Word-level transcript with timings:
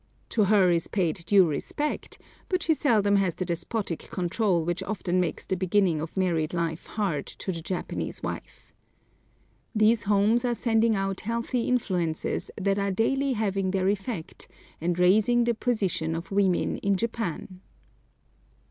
To 0.29 0.45
her 0.45 0.71
is 0.71 0.87
paid 0.87 1.23
due 1.27 1.45
respect, 1.47 2.17
but 2.49 2.63
she 2.63 2.73
seldom 2.73 3.17
has 3.17 3.35
the 3.35 3.45
despotic 3.45 3.99
control 4.09 4.63
which 4.65 4.81
often 4.81 5.19
makes 5.19 5.45
the 5.45 5.55
beginning 5.55 6.01
of 6.01 6.17
married 6.17 6.55
life 6.55 6.87
hard 6.87 7.27
to 7.27 7.51
the 7.51 7.61
Japanese 7.61 8.23
wife. 8.23 8.65
These 9.75 10.05
homes 10.05 10.43
are 10.43 10.55
sending 10.55 10.95
out 10.95 11.21
healthy 11.21 11.67
influences 11.67 12.49
that 12.59 12.79
are 12.79 12.89
daily 12.89 13.33
having 13.33 13.69
their 13.69 13.89
effect, 13.89 14.47
and 14.81 14.97
raising 14.97 15.43
the 15.43 15.53
position 15.53 16.15
of 16.15 16.31
women 16.31 16.77
in 16.79 16.95
Japan. 16.95 17.61